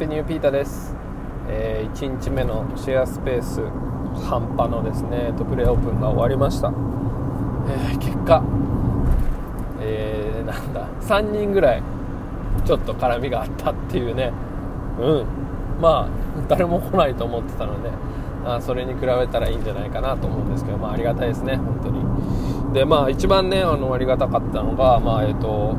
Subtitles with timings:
[0.00, 0.94] ピニューピーターです、
[1.46, 3.60] えー1日目のシェアスペース
[4.24, 8.42] 半端のですねトプレオープンが終わりました、えー結果、
[9.82, 11.82] えーなんだ3人ぐらい
[12.64, 14.32] ちょっと絡みがあったっていうね。
[14.98, 15.26] うん。
[15.82, 16.08] まあ
[16.48, 17.90] 誰も来ないと思ってたので
[18.46, 22.72] あそれに比べたらいいんじゃないかなと思うんですけど、まあ、ありがたいですね本当に。
[22.72, 25.76] でまあ一番ねあのありがたかったのがまあえっ、と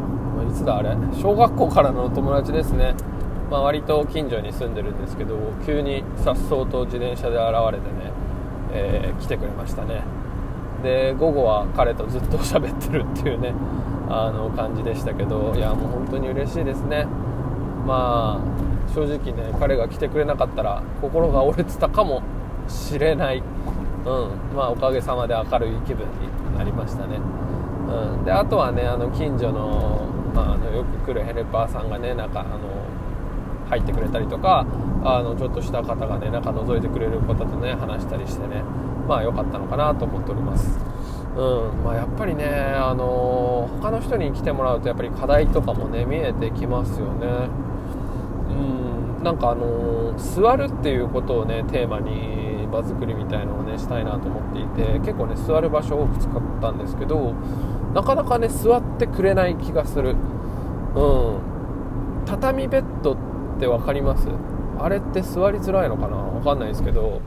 [0.47, 0.95] いつだあれ？
[1.19, 2.93] 小学校からのお友達ですね。
[3.51, 5.35] まあ、割と近所に住んでるんですけど
[5.65, 8.11] 急にさっそうと自転車で現れてね、
[8.71, 10.01] えー来てくれましたね。
[10.81, 13.53] で午後は彼とずっと喋ってるっていうね
[14.09, 17.05] あの感じでしたけどいやもう本当に嬉しいですね。
[17.85, 22.23] まあ正直ね彼が来てくれなかったら心が折れてたかも
[22.67, 23.43] しれない、うん。
[24.55, 32.59] まあ、おかげさまで明るい気分になりましたね、うん、であとはねあの近所の,、まあ、あのよく来るヘルパーさんがねなんかあの
[33.71, 34.65] 入ってくれたりとか
[35.03, 38.61] あのちょっとした方がね中覗いてくれる方とね話したりしてね
[39.07, 40.79] まあ良かったのかなと思っております。
[41.35, 47.47] うんまあ、やっぱりね、あの他の人に来てもらうとやっぱり課題とかもね見えてきますよね。
[48.49, 57.33] うんなんかあの座るっていうことをねテーマに場作りみたいのをねしたいなと思っていて結構ね座る場所を多く使ったんですけど
[57.93, 60.17] なかなかね座ってくれない気がする。
[60.95, 61.01] う
[61.37, 61.51] ん
[62.25, 63.30] 畳ベッドって
[63.67, 64.27] 分かります？
[64.79, 66.17] あれって座りづらいのかな？
[66.17, 67.21] 分かんないですけど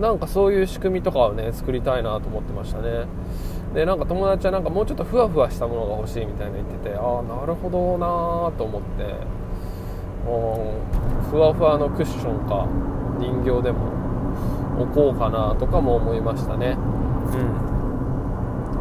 [0.00, 3.06] なんかそういう仕組みとかをね作りたいなと思ってましたね。
[3.74, 9.14] でなんか友達はなんかもうちょっとふわふわしたものが欲しいみたいな言っててああなるほどなーと思って
[11.30, 12.68] ふわふわのクッションか
[13.18, 13.90] 人形でも
[14.78, 16.76] 置こうかなとかも思いましたね。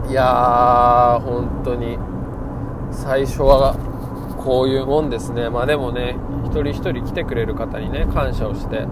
[0.06, 0.12] うん。
[0.12, 1.98] いやー本当に
[2.92, 3.76] 最初は
[4.44, 5.50] こういうもんですね。
[5.50, 8.88] まあでもね一人一人来てくれる方にね感謝をして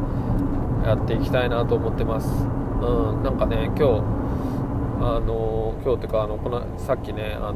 [0.85, 2.27] やっていきたいなと思ってます。
[2.81, 3.83] うんなんかね今日
[5.01, 7.53] あの今日っていうかあのこのさっきねあの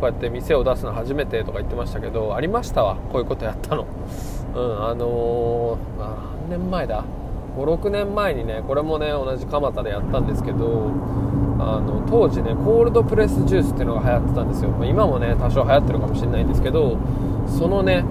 [0.00, 2.96] こうやって店を出すの初めてとか言ってましたけどありましたわ。
[3.10, 3.86] こういうことやったの。
[4.54, 7.04] うんあのあ何年前だ？
[7.56, 10.92] 56年前にねこれもね同じ蒲田でやったんですけど
[11.58, 14.70] あの当時ねコールドプレスジュースっていうのが流行ってたんですよ。
[14.70, 16.96] まあ今もね多少流行ってるかもしれないんですけど
[17.46, 18.04] そのね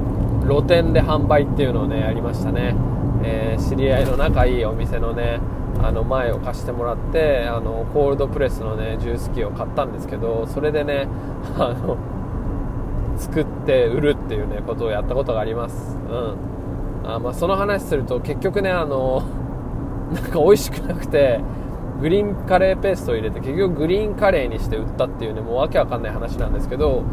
[0.48, 2.76] 露店で販売っていうのをねやりましたね、
[3.24, 5.40] えー知り合いの仲いいお店のね
[5.84, 11.08] あの前を貸してもらってあのコールドプレスのねジュース機を買ったんですけどそれでね
[11.58, 11.98] あの
[13.18, 15.98] 作って売るっていうねことをやったことがあります。
[16.10, 16.59] うん。
[17.16, 19.24] あまあその話すると結局ねあの
[20.14, 21.40] なんか美味しくなくて
[22.02, 27.04] グリーンカレーペーストを入れて結局グリーンカレーにして売ったっていうねもうわけわかんない話なんですけど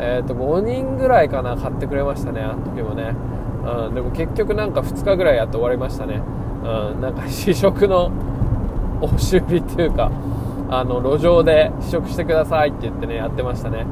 [0.00, 3.14] えー、と5人ぐらいかな買ってくれましたねあの時もね、
[3.88, 6.22] うん、でも結局なんか2日ぐらいやって終わりましたね、
[6.62, 8.10] うん、なんか 試食の
[9.00, 10.10] 押し売りっていうか
[10.70, 13.86] あの路上で試食してくださいって言ってねやってましたね。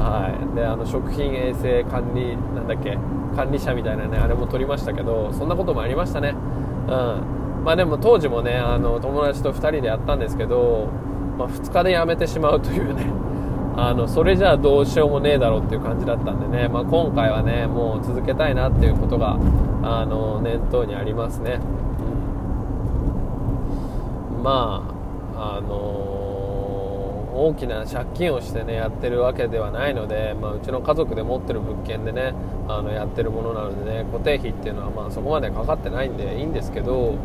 [0.00, 0.56] はい。
[0.56, 2.96] であの食品衛生管理なんだっけ
[3.36, 6.30] 管理者みたいなねあれも取りましたけどそんなこともありましたね。
[6.30, 7.64] うん。
[7.64, 10.88] まあでも当時もねあの友達と2人でやったんですけど、
[11.38, 13.04] まあ、2日でやめてしまうというね
[13.76, 19.36] あのそれじゃあどうしようもねえだろうっていう感じだったんでね、まあ、今回はねもう続けたいなっていうことが
[19.82, 21.60] あの念頭にありますね、
[24.38, 24.42] うん。
[24.42, 24.82] ま
[25.36, 26.19] ああの
[27.32, 32.34] 大きな借金をしてねやってるわけではないので、まあ、うちの家族で持ってる物件でね
[32.68, 37.18] あのやってるものなのでね固定費っていうのはまあそこまでかかってないんでいいんですけど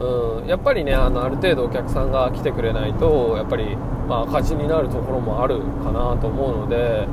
[0.00, 3.76] うん、やっぱりねあのある程度お客さんが来てくれないとやっぱり、
[4.08, 7.06] まあ、赤字になるところもあるかなと思うので、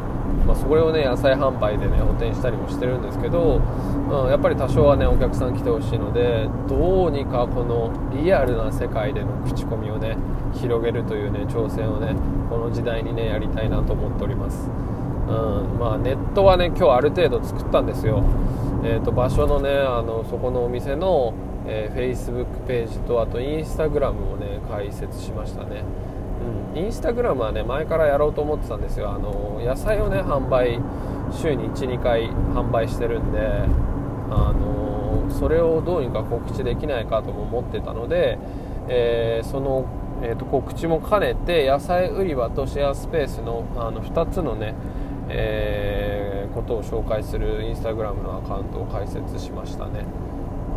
[0.46, 3.62] まあ、それをね野菜販売でね補填したりもしてるんですけど、
[4.10, 10.18] うん、やっぱり多少はねお客さん来てほしいのでどうにかこのリアルな世界での口コミをね
[10.54, 12.16] 広げるというね挑戦をね
[12.50, 14.70] この時代にねやりたいなと思っております、
[15.28, 15.32] う
[15.76, 18.24] んまあ、ネットはね今日ある程度作ったんですよ、
[18.84, 21.34] えー、と場所のねあのそこのお店の
[21.72, 25.84] えー、Facebook ページとあと Instagram もね開設しましたね、
[26.76, 29.12] うん、Instagram はね前からやろうと思ってたんですよ。
[29.12, 30.80] あの野菜をね販売
[31.32, 33.40] 週に12回販売してるんで
[34.32, 38.38] あのそれをどうにか告知できないかとも思ってたので、
[38.88, 39.86] えー、その、
[40.24, 44.76] えー、と告知も兼ねて野菜売り場とシェアスペースのあの2つのね、
[45.30, 50.06] えー、ことを紹介する Instagram のアカウントを開設しましたね。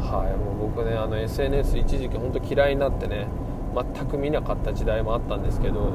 [0.01, 3.29] はい、もう僕ねあの SNS 一時期本当嫌いになってね
[3.75, 5.91] 全く見なかった時代もあったんですけど、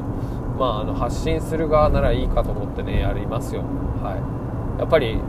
[0.57, 3.61] まあ、あの発信する側ならいいかと思ってねやりますよ、
[4.01, 4.15] は
[4.77, 5.19] い、やっぱり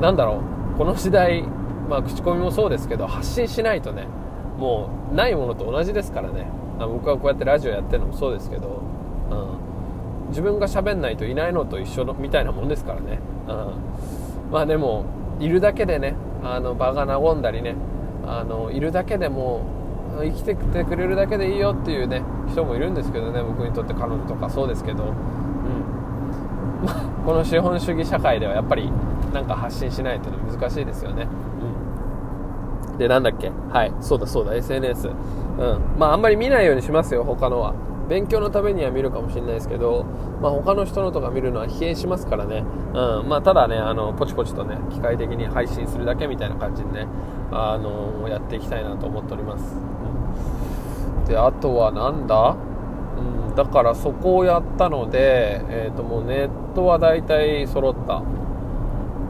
[0.00, 0.42] なんだろ
[0.74, 0.78] う。
[0.78, 1.42] この時代、
[1.88, 4.06] まあ、口コミもそうですけど発信しないとね
[4.56, 6.46] もうないものと同じですからね。
[6.78, 8.80] 僕はこうやってラジオやってるのもそうですけど、
[9.30, 13.18] うん、自分が喋んないといないのと一緒のみたいなもんですからね、
[13.48, 15.04] うん、まあでも
[15.40, 16.14] いるだけでね
[16.44, 17.74] あの場が和んだりね
[18.24, 19.62] あのいるだけでも
[20.22, 25.12] 生きててくれるだけでいいよっていうね人もいるんですけどね僕にとって彼女とかそうですけど、うん。
[26.84, 26.94] まあ、
[27.26, 28.90] この資本主義社会ではやっぱり
[29.32, 31.26] なんか発信しないと難しいですよね、
[32.92, 33.50] うん、でなんだっけ？
[33.70, 35.14] はいそうだそうだ SNS うん。
[35.98, 37.74] まああんまり見ないようにしますよ他のは。
[38.08, 40.06] 勉強のためには見るかもしれないですけど、
[40.40, 42.64] まあ、他の人のとか見るのは疲弊しますからね、
[42.94, 43.28] うん。
[43.28, 47.06] まあ、ただねあのポチポチとね機械的に配信するだけみたいな感じでね
[47.52, 49.76] あのやっていきたいなと思っております、
[51.28, 52.56] うん、であとはなんだ、
[53.48, 58.22] うん、だからそこをやったので、えー、ともうネットは大体揃った。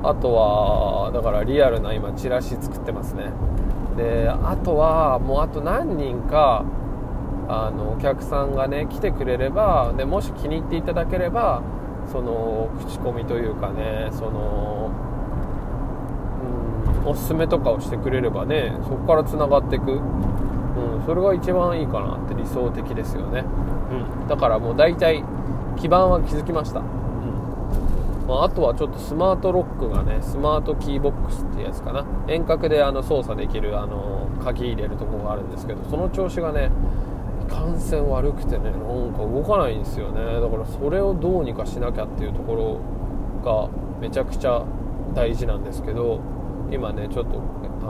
[0.01, 3.33] あとはだからリアルな今チラシ作ってますね。
[3.97, 6.65] であとはもうあと何人か
[7.49, 11.63] あのお客さんがね来てくれればでもし気に入っていただければ
[12.13, 14.91] その口コミというかねその
[17.05, 20.01] うんおすすめとかをしてくれればねそこからつながっていく、
[21.09, 23.43] それが一番いいかなって理想的ですよね、
[24.21, 25.25] うん、だからもう大体
[25.81, 28.27] 基盤は築きました、うん。
[28.29, 32.05] まあ、あとはちょっとスマートロックがねスマートキーボックスってやつかな。
[32.29, 36.71] 遠隔であの操作できるあの鍵入れるとこがあるんですけどその調子がね
[37.49, 38.73] 感染悪くてねなん
[39.15, 40.23] か動かないんですよね。
[40.43, 42.81] だからそれをどうにかしなきゃっていうところ
[43.43, 44.63] がめちゃくちゃ
[45.15, 46.21] 大事なんですけど
[46.71, 47.41] 今ねちょっと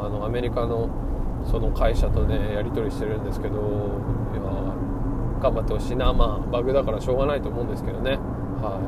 [0.00, 0.88] あのアメリカの
[1.50, 4.42] その会社とねやり取りしてるんですけどいや
[5.40, 6.12] 頑張ってほしいな。
[6.12, 8.18] まあバグだからしょうがないと思うんですけどね。
[8.60, 8.78] は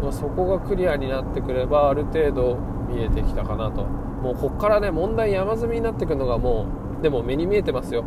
[0.00, 2.56] い、まあ、そこがクリアになってくればある程度
[2.88, 3.84] 見えてきたかなと。
[3.84, 6.66] もうこっからね問題山積みになってくるのがも
[6.98, 8.04] うでも目に見えてますよ。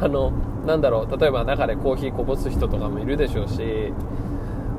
[0.00, 0.32] あの
[0.66, 1.18] なんだろう。
[1.18, 3.92] 例えば中でコーヒーこぼす人とかもいるでしょうし。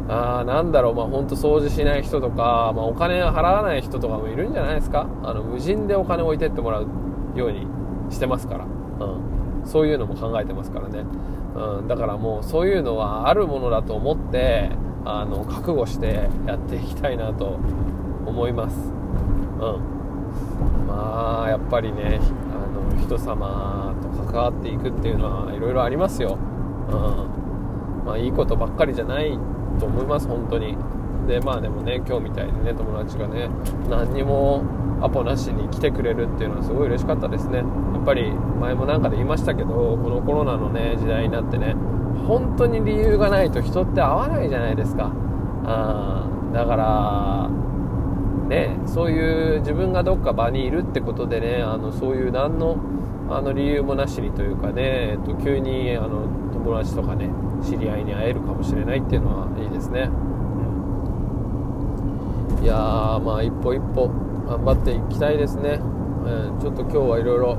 [0.09, 5.07] あなんだろう、まあ、本当掃除しない人とか、まあ、お金払わない人とかもいるんじゃないですか。
[5.23, 6.87] あの無人でお金置いてってもらう
[7.35, 7.65] ように。
[8.13, 11.03] してますから、うん、そういうのも考えてますからね、
[11.55, 14.71] うん、だからもうそういうのはあるものだと思って
[15.05, 17.59] あの覚悟してやっていきたいなと
[18.25, 22.19] 思います、うん、まあやっぱりね
[22.53, 26.37] あの人様と関わっていくっていうのはいろいろありますよ、
[26.89, 26.95] う
[27.29, 27.33] ん。
[28.05, 29.37] まあ、いいことばっかりじゃない
[29.79, 30.77] と思います本当に
[31.27, 33.49] でまあでもね今日みたいにね友達がね
[33.89, 34.63] 何にも
[35.01, 37.57] アポなしに来てくれるっていうのはすごい嬉しかったですね。
[37.57, 41.75] やっぱり前もなんかで言いましたけどこのコロナのね時代になってね
[42.27, 45.11] 本当に理由がないと人って会わないじゃないですか。
[45.65, 47.49] あだから
[48.49, 52.77] ねそういう自分がどっか場にいるってことでねあのそういう何の
[53.29, 57.29] あの理由もなしにというかね、えっと、急にあの友達とかね
[57.63, 60.09] 知り合いに会えるかもしれないっていうのはいいですね、
[62.63, 64.07] いやーまあ一歩一歩
[64.47, 67.57] 頑張っていきたいですね、えー、ちょっと今日はいろいろ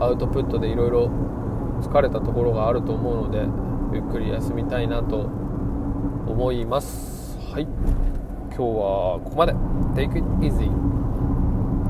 [0.00, 1.10] アウトプットでいろいろ
[1.82, 3.40] 疲れたところがあると思うので
[3.92, 5.22] ゆっくり休みたいなと
[6.28, 7.36] 思います。
[7.52, 7.62] はい。
[7.62, 7.70] 今
[8.50, 9.54] 日はここまで。
[9.96, 10.97] Take it easy